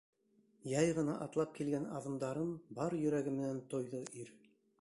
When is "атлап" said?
1.25-1.53